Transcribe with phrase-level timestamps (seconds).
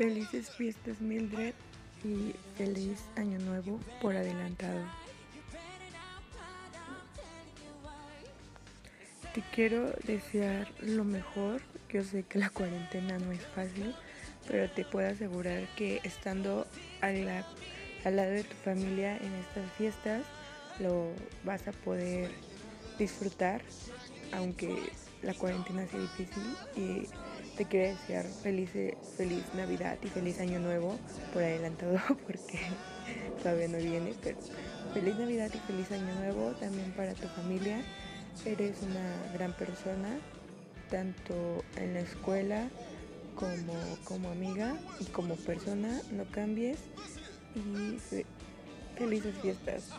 [0.00, 1.52] Felices fiestas Mildred
[2.02, 4.80] y feliz año nuevo por adelantado.
[9.34, 11.60] Te quiero desear lo mejor.
[11.90, 13.94] Yo sé que la cuarentena no es fácil,
[14.48, 16.66] pero te puedo asegurar que estando
[17.02, 20.22] al, lado de tu familia en estas fiestas
[20.78, 21.12] lo
[21.44, 22.30] vas a poder
[22.98, 23.60] disfrutar,
[24.32, 24.78] aunque
[25.20, 26.56] la cuarentena sea difícil.
[26.74, 27.06] Y
[27.56, 28.70] te quiero desear feliz,
[29.16, 30.98] feliz Navidad y feliz Año Nuevo
[31.32, 32.58] por adelantado, porque
[33.42, 34.38] todavía no viene, pero
[34.94, 37.82] feliz Navidad y feliz Año Nuevo también para tu familia.
[38.44, 40.18] Eres una gran persona,
[40.90, 42.68] tanto en la escuela
[43.34, 46.00] como, como amiga y como persona.
[46.12, 46.78] No cambies
[47.54, 47.98] y
[48.96, 49.90] felices fiestas.